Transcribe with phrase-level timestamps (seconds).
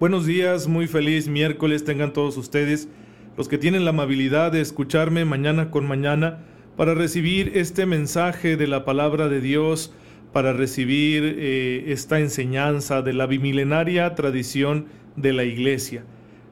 [0.00, 2.88] Buenos días, muy feliz miércoles tengan todos ustedes,
[3.36, 6.38] los que tienen la amabilidad de escucharme mañana con mañana
[6.74, 9.92] para recibir este mensaje de la palabra de Dios,
[10.32, 14.86] para recibir eh, esta enseñanza de la bimilenaria tradición
[15.16, 16.02] de la iglesia.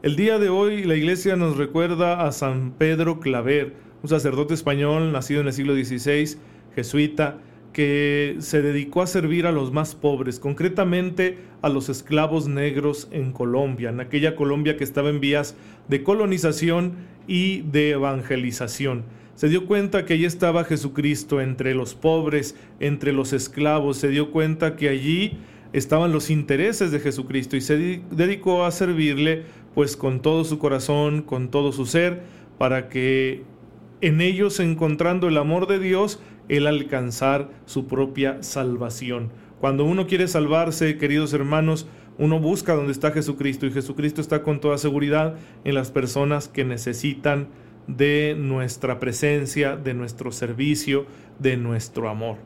[0.02, 5.10] El día de hoy la iglesia nos recuerda a San Pedro Claver, un sacerdote español
[5.10, 6.36] nacido en el siglo XVI,
[6.74, 7.38] jesuita,
[7.78, 13.30] que se dedicó a servir a los más pobres, concretamente a los esclavos negros en
[13.30, 15.54] Colombia, en aquella Colombia que estaba en vías
[15.86, 16.94] de colonización
[17.28, 19.04] y de evangelización.
[19.36, 24.32] Se dio cuenta que allí estaba Jesucristo entre los pobres, entre los esclavos, se dio
[24.32, 25.38] cuenta que allí
[25.72, 29.44] estaban los intereses de Jesucristo y se dedicó a servirle
[29.76, 32.22] pues con todo su corazón, con todo su ser,
[32.58, 33.44] para que
[34.00, 39.30] en ellos encontrando el amor de Dios, el alcanzar su propia salvación.
[39.60, 41.88] Cuando uno quiere salvarse, queridos hermanos,
[42.18, 46.64] uno busca donde está Jesucristo y Jesucristo está con toda seguridad en las personas que
[46.64, 47.48] necesitan
[47.86, 51.06] de nuestra presencia, de nuestro servicio,
[51.38, 52.36] de nuestro amor.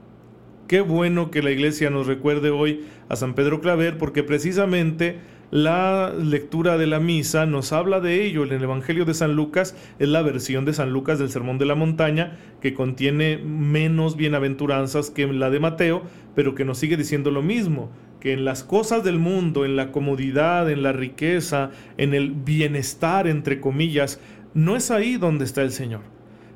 [0.68, 5.18] Qué bueno que la iglesia nos recuerde hoy a San Pedro Claver porque precisamente
[5.52, 8.42] la lectura de la misa nos habla de ello.
[8.42, 11.66] En el Evangelio de San Lucas es la versión de San Lucas del Sermón de
[11.66, 17.30] la Montaña que contiene menos bienaventuranzas que la de Mateo, pero que nos sigue diciendo
[17.30, 22.14] lo mismo, que en las cosas del mundo, en la comodidad, en la riqueza, en
[22.14, 24.20] el bienestar, entre comillas,
[24.54, 26.00] no es ahí donde está el Señor,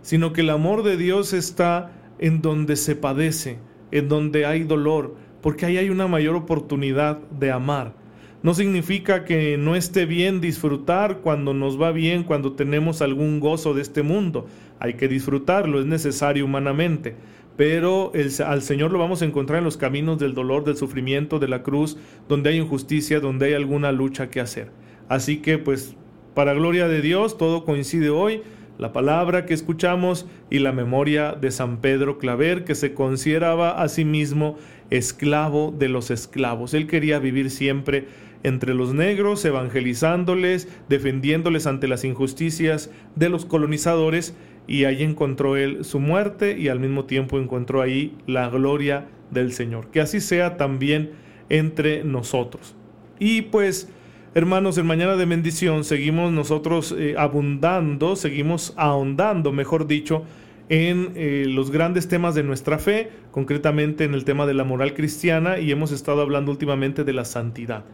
[0.00, 3.58] sino que el amor de Dios está en donde se padece,
[3.90, 8.05] en donde hay dolor, porque ahí hay una mayor oportunidad de amar
[8.42, 13.74] no significa que no esté bien disfrutar cuando nos va bien, cuando tenemos algún gozo
[13.74, 14.46] de este mundo.
[14.78, 17.16] Hay que disfrutarlo, es necesario humanamente.
[17.56, 18.12] Pero
[18.44, 21.62] al Señor lo vamos a encontrar en los caminos del dolor, del sufrimiento, de la
[21.62, 21.96] cruz,
[22.28, 24.70] donde hay injusticia, donde hay alguna lucha que hacer.
[25.08, 25.96] Así que pues,
[26.34, 28.42] para gloria de Dios, todo coincide hoy
[28.78, 33.88] la palabra que escuchamos y la memoria de San Pedro Claver, que se consideraba a
[33.88, 34.58] sí mismo
[34.90, 36.74] esclavo de los esclavos.
[36.74, 38.06] Él quería vivir siempre
[38.46, 44.36] entre los negros, evangelizándoles, defendiéndoles ante las injusticias de los colonizadores,
[44.68, 49.52] y ahí encontró él su muerte y al mismo tiempo encontró ahí la gloria del
[49.52, 49.88] Señor.
[49.88, 51.10] Que así sea también
[51.48, 52.76] entre nosotros.
[53.18, 53.88] Y pues,
[54.36, 60.22] hermanos, en Mañana de Bendición seguimos nosotros eh, abundando, seguimos ahondando, mejor dicho,
[60.68, 64.94] en eh, los grandes temas de nuestra fe, concretamente en el tema de la moral
[64.94, 67.84] cristiana, y hemos estado hablando últimamente de la santidad.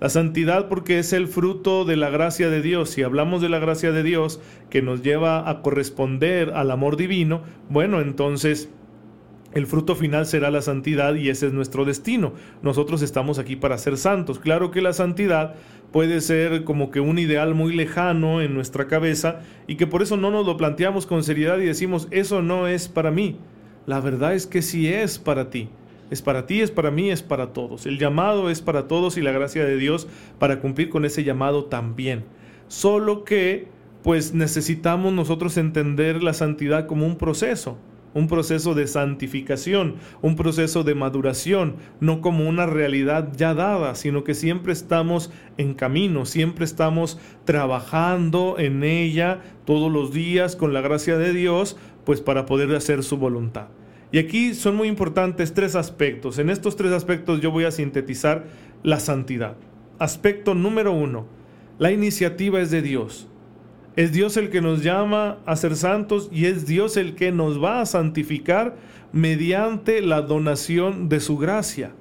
[0.00, 2.88] La santidad porque es el fruto de la gracia de Dios.
[2.88, 4.40] Si hablamos de la gracia de Dios
[4.70, 8.70] que nos lleva a corresponder al amor divino, bueno, entonces
[9.52, 12.32] el fruto final será la santidad y ese es nuestro destino.
[12.62, 14.38] Nosotros estamos aquí para ser santos.
[14.38, 15.56] Claro que la santidad
[15.92, 20.16] puede ser como que un ideal muy lejano en nuestra cabeza y que por eso
[20.16, 23.38] no nos lo planteamos con seriedad y decimos, eso no es para mí.
[23.84, 25.68] La verdad es que sí es para ti.
[26.10, 27.86] Es para ti, es para mí, es para todos.
[27.86, 31.66] El llamado es para todos y la gracia de Dios para cumplir con ese llamado
[31.66, 32.24] también.
[32.68, 33.68] Solo que
[34.02, 37.78] pues necesitamos nosotros entender la santidad como un proceso,
[38.14, 44.24] un proceso de santificación, un proceso de maduración, no como una realidad ya dada, sino
[44.24, 50.80] que siempre estamos en camino, siempre estamos trabajando en ella todos los días con la
[50.80, 53.68] gracia de Dios, pues para poder hacer su voluntad.
[54.12, 56.38] Y aquí son muy importantes tres aspectos.
[56.38, 58.44] En estos tres aspectos yo voy a sintetizar
[58.82, 59.56] la santidad.
[59.98, 61.26] Aspecto número uno,
[61.78, 63.28] la iniciativa es de Dios.
[63.96, 67.62] Es Dios el que nos llama a ser santos y es Dios el que nos
[67.62, 68.76] va a santificar
[69.12, 71.92] mediante la donación de su gracia.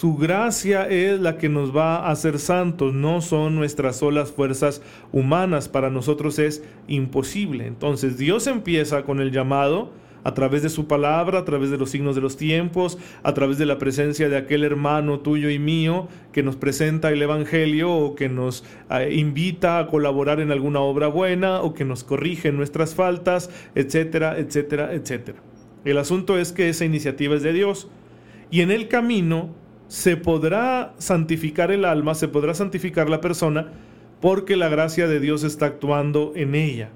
[0.00, 4.80] Su gracia es la que nos va a hacer santos, no son nuestras solas fuerzas
[5.12, 5.68] humanas.
[5.68, 7.66] Para nosotros es imposible.
[7.66, 9.92] Entonces Dios empieza con el llamado,
[10.24, 13.58] a través de su palabra, a través de los signos de los tiempos, a través
[13.58, 18.14] de la presencia de aquel hermano tuyo y mío que nos presenta el Evangelio o
[18.14, 22.94] que nos eh, invita a colaborar en alguna obra buena o que nos corrige nuestras
[22.94, 25.38] faltas, etcétera, etcétera, etcétera.
[25.84, 27.88] El asunto es que esa iniciativa es de Dios
[28.50, 29.54] y en el camino
[29.88, 33.72] se podrá santificar el alma, se podrá santificar la persona
[34.20, 36.90] porque la gracia de Dios está actuando en ella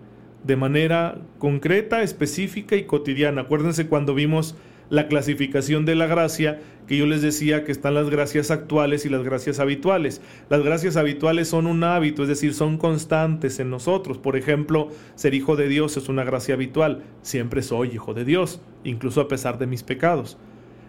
[0.45, 3.43] de manera concreta, específica y cotidiana.
[3.43, 4.55] Acuérdense cuando vimos
[4.91, 9.09] la clasificación de la gracia, que yo les decía que están las gracias actuales y
[9.09, 10.21] las gracias habituales.
[10.51, 14.19] Las gracias habituales son un hábito, es decir, son constantes en nosotros.
[14.19, 17.03] Por ejemplo, ser hijo de Dios es una gracia habitual.
[17.23, 20.37] Siempre soy hijo de Dios, incluso a pesar de mis pecados.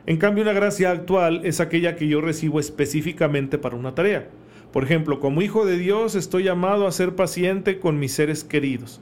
[0.06, 4.30] En cambio, una gracia actual es aquella que yo recibo específicamente para una tarea.
[4.72, 9.02] Por ejemplo, como hijo de Dios estoy llamado a ser paciente con mis seres queridos.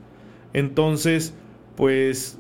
[0.54, 1.36] Entonces,
[1.76, 2.40] pues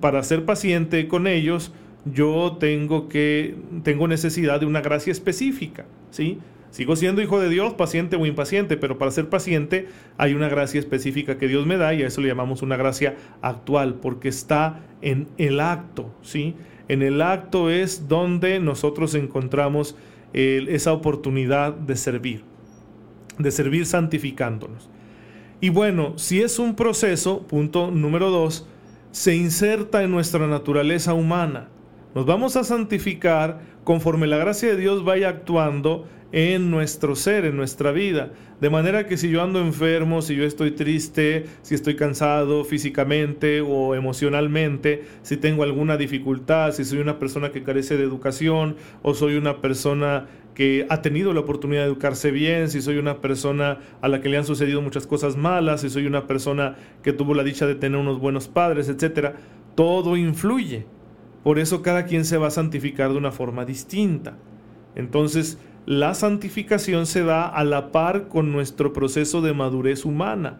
[0.00, 1.72] para ser paciente con ellos,
[2.04, 6.38] yo tengo que tengo necesidad de una gracia específica, ¿sí?
[6.70, 9.88] Sigo siendo hijo de Dios, paciente o impaciente, pero para ser paciente
[10.18, 13.16] hay una gracia específica que Dios me da y a eso le llamamos una gracia
[13.40, 16.54] actual, porque está en el acto, ¿sí?
[16.88, 19.96] En el acto es donde nosotros encontramos
[20.32, 22.42] esa oportunidad de servir,
[23.38, 24.90] de servir santificándonos.
[25.60, 28.66] Y bueno, si es un proceso, punto número dos,
[29.10, 31.68] se inserta en nuestra naturaleza humana.
[32.16, 37.58] Nos vamos a santificar conforme la gracia de Dios vaya actuando en nuestro ser, en
[37.58, 38.32] nuestra vida.
[38.58, 43.60] De manera que si yo ando enfermo, si yo estoy triste, si estoy cansado físicamente
[43.60, 49.12] o emocionalmente, si tengo alguna dificultad, si soy una persona que carece de educación o
[49.12, 50.24] soy una persona
[50.54, 54.30] que ha tenido la oportunidad de educarse bien, si soy una persona a la que
[54.30, 57.74] le han sucedido muchas cosas malas, si soy una persona que tuvo la dicha de
[57.74, 59.34] tener unos buenos padres, etcétera,
[59.74, 60.95] todo influye.
[61.46, 64.36] Por eso cada quien se va a santificar de una forma distinta.
[64.96, 70.58] Entonces, la santificación se da a la par con nuestro proceso de madurez humana.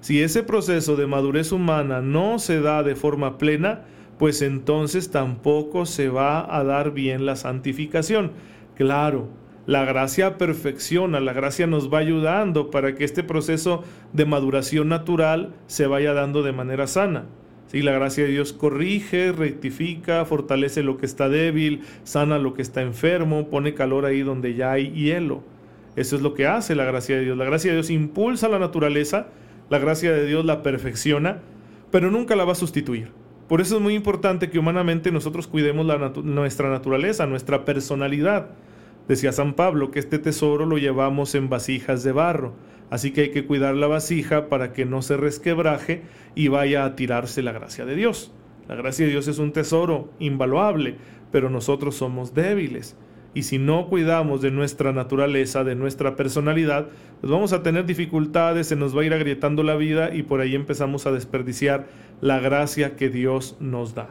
[0.00, 3.84] Si ese proceso de madurez humana no se da de forma plena,
[4.18, 8.32] pues entonces tampoco se va a dar bien la santificación.
[8.74, 9.28] Claro,
[9.64, 15.54] la gracia perfecciona, la gracia nos va ayudando para que este proceso de maduración natural
[15.68, 17.26] se vaya dando de manera sana.
[17.66, 22.62] Si la gracia de Dios corrige, rectifica, fortalece lo que está débil, sana lo que
[22.62, 25.42] está enfermo, pone calor ahí donde ya hay hielo.
[25.96, 27.36] Eso es lo que hace la gracia de Dios.
[27.36, 29.28] La gracia de Dios impulsa la naturaleza,
[29.68, 31.40] la gracia de Dios la perfecciona,
[31.90, 33.08] pero nunca la va a sustituir.
[33.48, 35.86] Por eso es muy importante que humanamente nosotros cuidemos
[36.24, 38.50] nuestra naturaleza, nuestra personalidad.
[39.08, 42.54] Decía San Pablo que este tesoro lo llevamos en vasijas de barro,
[42.90, 46.02] así que hay que cuidar la vasija para que no se resquebraje
[46.34, 48.32] y vaya a tirarse la gracia de Dios.
[48.68, 50.96] La gracia de Dios es un tesoro invaluable,
[51.30, 52.96] pero nosotros somos débiles.
[53.34, 56.88] Y si no cuidamos de nuestra naturaleza, de nuestra personalidad,
[57.20, 60.40] pues vamos a tener dificultades, se nos va a ir agrietando la vida y por
[60.40, 61.86] ahí empezamos a desperdiciar
[62.22, 64.08] la gracia que Dios nos da.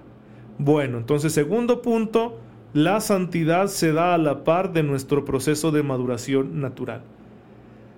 [0.59, 2.39] Bueno, entonces segundo punto,
[2.73, 7.01] la santidad se da a la par de nuestro proceso de maduración natural.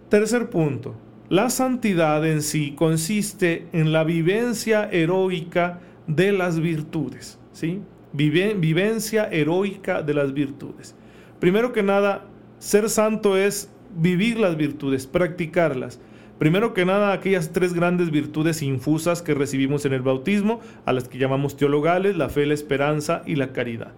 [0.09, 0.95] Tercer punto,
[1.27, 7.81] la santidad en sí consiste en la vivencia heroica de las virtudes, ¿sí?
[8.13, 10.95] vivencia heroica de las virtudes.
[11.41, 12.25] Primero que nada,
[12.57, 15.99] ser santo es vivir las virtudes, practicarlas.
[16.39, 21.09] Primero que nada, aquellas tres grandes virtudes infusas que recibimos en el bautismo, a las
[21.09, 23.91] que llamamos teologales, la fe, la esperanza y la caridad.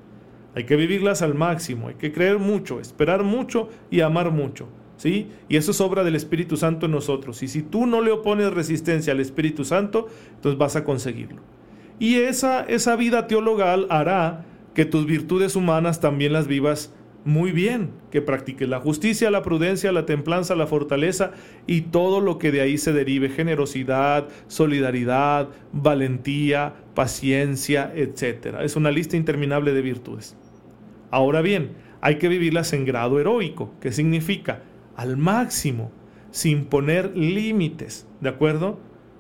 [0.56, 4.68] Hay que vivirlas al máximo, hay que creer mucho, esperar mucho y amar mucho.
[5.00, 5.30] ¿Sí?
[5.48, 7.42] Y eso es obra del Espíritu Santo en nosotros.
[7.42, 11.42] Y si tú no le opones resistencia al Espíritu Santo, entonces vas a conseguirlo.
[12.00, 17.92] Y esa, esa vida teologal hará que tus virtudes humanas también las vivas muy bien,
[18.12, 21.32] que practiques la justicia, la prudencia, la templanza, la fortaleza
[21.66, 28.58] y todo lo que de ahí se derive, generosidad, solidaridad, valentía, paciencia, etc.
[28.64, 30.36] Es una lista interminable de virtudes.
[31.10, 34.64] Ahora bien, hay que vivirlas en grado heroico, que significa
[35.00, 35.92] al máximo,
[36.30, 38.80] sin poner límites, ¿de acuerdo?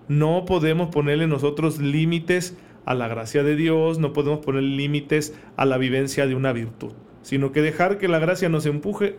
[0.09, 5.63] No podemos ponerle nosotros límites a la gracia de Dios, no podemos poner límites a
[5.63, 9.15] la vivencia de una virtud, sino que dejar que la gracia nos empuje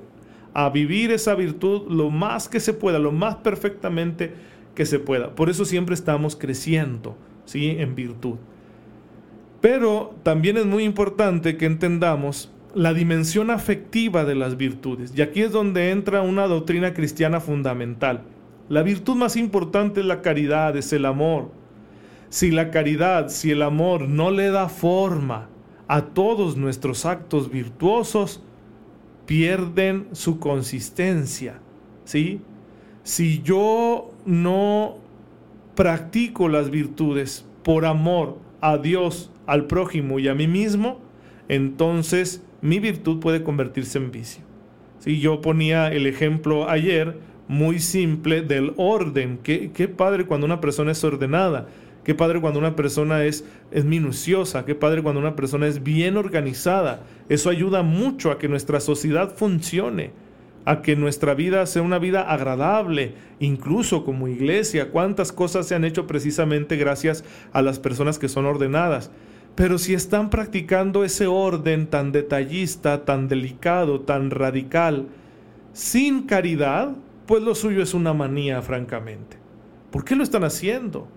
[0.52, 4.34] a vivir esa virtud lo más que se pueda, lo más perfectamente
[4.74, 5.34] que se pueda.
[5.34, 7.76] Por eso siempre estamos creciendo, ¿sí?
[7.78, 8.36] En virtud.
[9.62, 15.12] Pero también es muy importante que entendamos la dimensión afectiva de las virtudes.
[15.16, 18.22] Y aquí es donde entra una doctrina cristiana fundamental.
[18.68, 21.50] La virtud más importante es la caridad, es el amor.
[22.28, 25.48] Si la caridad, si el amor no le da forma
[25.88, 28.42] a todos nuestros actos virtuosos,
[29.26, 31.60] pierden su consistencia.
[32.04, 32.40] ¿sí?
[33.02, 34.98] Si yo no
[35.74, 41.00] practico las virtudes por amor a Dios, al prójimo y a mí mismo,
[41.48, 44.42] entonces mi virtud puede convertirse en vicio.
[44.98, 47.16] Si yo ponía el ejemplo ayer
[47.50, 49.40] muy simple del orden.
[49.42, 51.66] Qué, qué padre cuando una persona es ordenada.
[52.04, 56.16] Qué padre cuando una persona es, es minuciosa, qué padre cuando una persona es bien
[56.16, 57.02] organizada.
[57.28, 60.12] Eso ayuda mucho a que nuestra sociedad funcione,
[60.64, 64.90] a que nuestra vida sea una vida agradable, incluso como iglesia.
[64.90, 69.10] Cuántas cosas se han hecho precisamente gracias a las personas que son ordenadas.
[69.60, 75.08] Pero si están practicando ese orden tan detallista, tan delicado, tan radical,
[75.74, 79.36] sin caridad, pues lo suyo es una manía, francamente.
[79.90, 81.08] ¿Por qué lo están haciendo?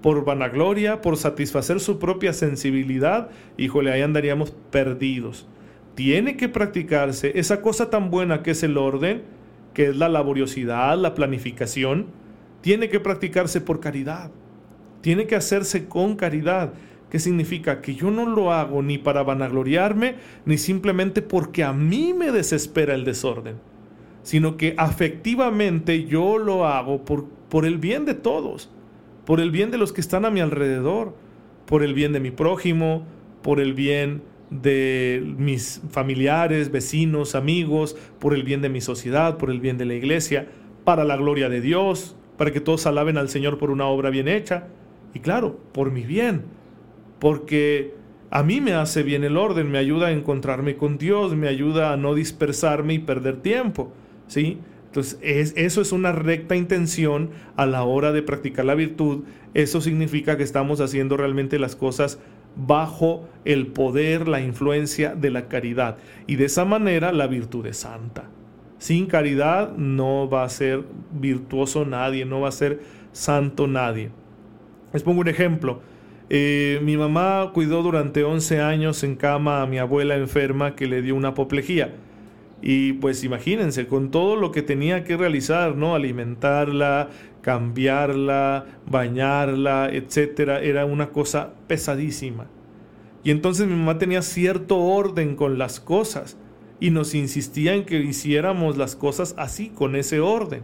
[0.00, 1.02] ¿Por vanagloria?
[1.02, 3.30] ¿Por satisfacer su propia sensibilidad?
[3.56, 5.48] Híjole, ahí andaríamos perdidos.
[5.96, 9.22] Tiene que practicarse esa cosa tan buena que es el orden,
[9.74, 12.06] que es la laboriosidad, la planificación.
[12.60, 14.30] Tiene que practicarse por caridad.
[15.00, 16.74] Tiene que hacerse con caridad.
[17.10, 17.80] ¿Qué significa?
[17.80, 22.94] Que yo no lo hago ni para vanagloriarme, ni simplemente porque a mí me desespera
[22.94, 23.56] el desorden,
[24.22, 28.70] sino que afectivamente yo lo hago por, por el bien de todos,
[29.24, 31.14] por el bien de los que están a mi alrededor,
[31.64, 33.06] por el bien de mi prójimo,
[33.42, 39.50] por el bien de mis familiares, vecinos, amigos, por el bien de mi sociedad, por
[39.50, 40.48] el bien de la iglesia,
[40.84, 44.28] para la gloria de Dios, para que todos alaben al Señor por una obra bien
[44.28, 44.68] hecha,
[45.14, 46.57] y claro, por mi bien
[47.18, 47.94] porque
[48.30, 51.92] a mí me hace bien el orden, me ayuda a encontrarme con Dios, me ayuda
[51.92, 53.92] a no dispersarme y perder tiempo,
[54.26, 54.58] ¿sí?
[54.86, 55.18] Entonces,
[55.56, 59.24] eso es una recta intención a la hora de practicar la virtud.
[59.52, 62.18] Eso significa que estamos haciendo realmente las cosas
[62.56, 65.98] bajo el poder, la influencia de la caridad.
[66.26, 68.24] Y de esa manera la virtud es santa.
[68.78, 72.80] Sin caridad no va a ser virtuoso nadie, no va a ser
[73.12, 74.10] santo nadie.
[74.92, 75.80] Les pongo un ejemplo.
[76.30, 81.00] Eh, mi mamá cuidó durante 11 años en cama a mi abuela enferma que le
[81.00, 81.94] dio una apoplejía.
[82.60, 85.94] Y pues imagínense, con todo lo que tenía que realizar, ¿no?
[85.94, 87.08] Alimentarla,
[87.40, 92.46] cambiarla, bañarla, etcétera, era una cosa pesadísima.
[93.24, 96.36] Y entonces mi mamá tenía cierto orden con las cosas
[96.80, 100.62] y nos insistía en que hiciéramos las cosas así, con ese orden.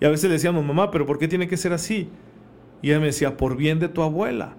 [0.00, 2.08] Y a veces le decíamos, mamá, pero ¿por qué tiene que ser así?
[2.82, 4.56] Y ella me decía, por bien de tu abuela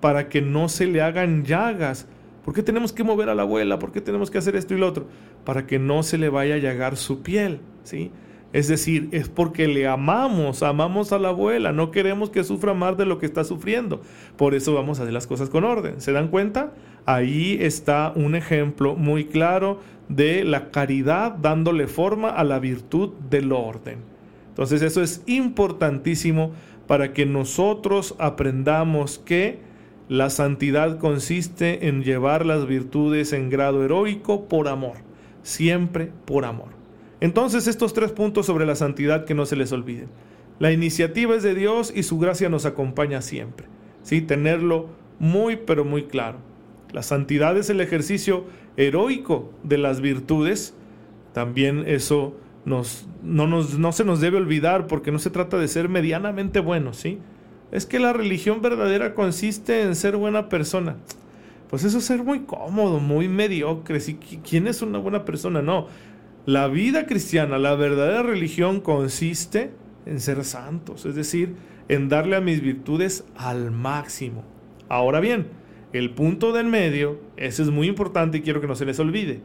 [0.00, 2.06] para que no se le hagan llagas.
[2.44, 3.78] ¿Por qué tenemos que mover a la abuela?
[3.78, 5.06] ¿Por qué tenemos que hacer esto y lo otro?
[5.44, 8.10] Para que no se le vaya a llagar su piel, ¿sí?
[8.52, 12.96] Es decir, es porque le amamos, amamos a la abuela, no queremos que sufra más
[12.96, 14.00] de lo que está sufriendo.
[14.36, 16.00] Por eso vamos a hacer las cosas con orden.
[16.00, 16.72] ¿Se dan cuenta?
[17.04, 23.52] Ahí está un ejemplo muy claro de la caridad dándole forma a la virtud del
[23.52, 23.98] orden.
[24.48, 26.52] Entonces eso es importantísimo
[26.86, 29.58] para que nosotros aprendamos que
[30.08, 34.98] la santidad consiste en llevar las virtudes en grado heroico por amor,
[35.42, 36.68] siempre por amor.
[37.20, 40.08] Entonces estos tres puntos sobre la santidad que no se les olviden.
[40.58, 43.66] La iniciativa es de Dios y su gracia nos acompaña siempre.
[44.02, 44.20] ¿sí?
[44.20, 46.38] Tenerlo muy pero muy claro.
[46.92, 48.44] La santidad es el ejercicio
[48.76, 50.74] heroico de las virtudes.
[51.32, 52.82] También eso no,
[53.22, 57.18] no se nos debe olvidar porque no se trata de ser medianamente buenos, ¿sí?
[57.72, 60.96] Es que la religión verdadera consiste en ser buena persona.
[61.68, 64.00] Pues eso es ser muy cómodo, muy mediocre.
[64.48, 65.62] ¿Quién es una buena persona?
[65.62, 65.88] No.
[66.46, 69.72] La vida cristiana, la verdadera religión consiste
[70.06, 71.56] en ser santos, es decir,
[71.88, 74.44] en darle a mis virtudes al máximo.
[74.88, 75.48] Ahora bien,
[75.92, 79.40] el punto del medio, ese es muy importante y quiero que no se les olvide.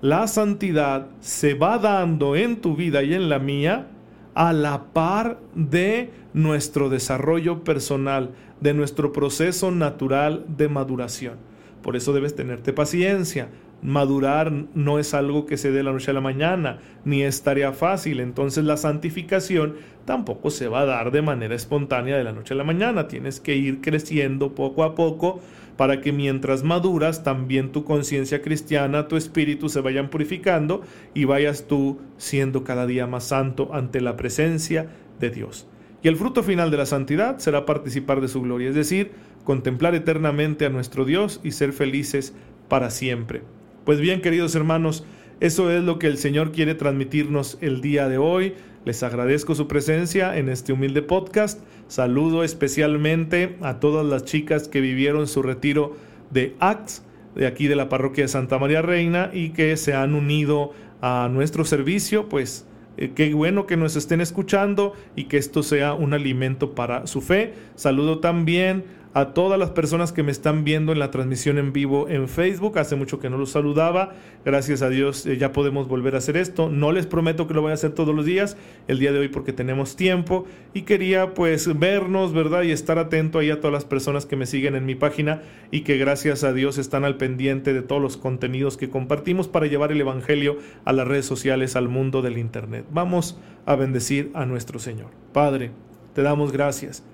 [0.00, 3.88] La santidad se va dando en tu vida y en la mía
[4.34, 11.34] a la par de nuestro desarrollo personal, de nuestro proceso natural de maduración.
[11.82, 13.48] Por eso debes tenerte paciencia.
[13.84, 17.74] Madurar no es algo que se dé la noche a la mañana, ni es tarea
[17.74, 18.20] fácil.
[18.20, 19.74] Entonces la santificación
[20.06, 23.08] tampoco se va a dar de manera espontánea de la noche a la mañana.
[23.08, 25.40] Tienes que ir creciendo poco a poco
[25.76, 30.80] para que mientras maduras también tu conciencia cristiana, tu espíritu se vayan purificando
[31.12, 34.88] y vayas tú siendo cada día más santo ante la presencia
[35.20, 35.68] de Dios.
[36.02, 39.12] Y el fruto final de la santidad será participar de su gloria, es decir,
[39.44, 42.34] contemplar eternamente a nuestro Dios y ser felices
[42.68, 43.42] para siempre.
[43.84, 45.04] Pues bien, queridos hermanos,
[45.40, 48.54] eso es lo que el Señor quiere transmitirnos el día de hoy.
[48.86, 51.60] Les agradezco su presencia en este humilde podcast.
[51.86, 55.98] Saludo especialmente a todas las chicas que vivieron su retiro
[56.30, 57.02] de Acts,
[57.34, 60.72] de aquí de la parroquia de Santa María Reina, y que se han unido
[61.02, 65.92] a nuestro servicio, pues eh, qué bueno que nos estén escuchando y que esto sea
[65.92, 67.52] un alimento para su fe.
[67.74, 68.84] Saludo también
[69.14, 72.78] a todas las personas que me están viendo en la transmisión en vivo en Facebook.
[72.80, 74.12] Hace mucho que no los saludaba.
[74.44, 76.68] Gracias a Dios eh, ya podemos volver a hacer esto.
[76.68, 78.56] No les prometo que lo voy a hacer todos los días,
[78.88, 82.64] el día de hoy porque tenemos tiempo y quería pues vernos, ¿verdad?
[82.64, 85.82] Y estar atento ahí a todas las personas que me siguen en mi página y
[85.82, 89.92] que gracias a Dios están al pendiente de todos los contenidos que compartimos para llevar
[89.92, 92.84] el Evangelio a las redes sociales, al mundo del Internet.
[92.90, 95.10] Vamos a bendecir a nuestro Señor.
[95.32, 95.70] Padre,
[96.14, 97.04] te damos gracias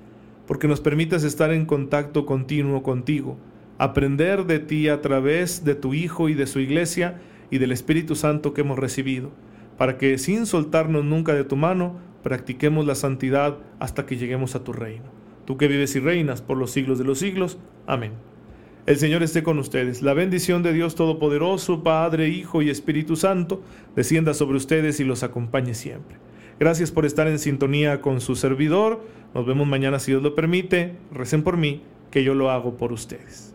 [0.51, 3.39] porque nos permitas estar en contacto continuo contigo,
[3.79, 7.21] aprender de ti a través de tu Hijo y de su iglesia
[7.53, 9.31] y del Espíritu Santo que hemos recibido,
[9.79, 14.65] para que sin soltarnos nunca de tu mano, practiquemos la santidad hasta que lleguemos a
[14.65, 15.05] tu reino.
[15.45, 17.57] Tú que vives y reinas por los siglos de los siglos.
[17.87, 18.15] Amén.
[18.87, 20.03] El Señor esté con ustedes.
[20.03, 23.63] La bendición de Dios Todopoderoso, Padre, Hijo y Espíritu Santo,
[23.95, 26.17] descienda sobre ustedes y los acompañe siempre.
[26.61, 29.01] Gracias por estar en sintonía con su servidor.
[29.35, 30.93] Nos vemos mañana si Dios lo permite.
[31.11, 33.55] Recen por mí, que yo lo hago por ustedes.